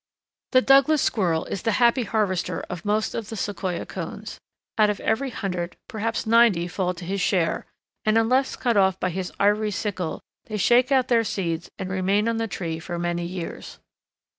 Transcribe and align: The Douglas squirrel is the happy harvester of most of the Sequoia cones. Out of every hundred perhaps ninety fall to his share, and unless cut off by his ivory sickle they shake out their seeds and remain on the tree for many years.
The 0.53 0.63
Douglas 0.63 0.99
squirrel 1.03 1.45
is 1.45 1.61
the 1.61 1.73
happy 1.73 2.05
harvester 2.05 2.61
of 2.71 2.83
most 2.85 3.13
of 3.13 3.29
the 3.29 3.35
Sequoia 3.35 3.85
cones. 3.85 4.39
Out 4.75 4.89
of 4.89 4.99
every 4.99 5.29
hundred 5.29 5.77
perhaps 5.87 6.25
ninety 6.25 6.67
fall 6.67 6.95
to 6.95 7.05
his 7.05 7.21
share, 7.21 7.67
and 8.03 8.17
unless 8.17 8.55
cut 8.55 8.77
off 8.77 8.99
by 8.99 9.11
his 9.11 9.31
ivory 9.39 9.69
sickle 9.69 10.19
they 10.45 10.57
shake 10.57 10.91
out 10.91 11.07
their 11.07 11.23
seeds 11.23 11.69
and 11.77 11.91
remain 11.91 12.27
on 12.27 12.37
the 12.37 12.47
tree 12.47 12.79
for 12.79 12.97
many 12.97 13.27
years. 13.27 13.77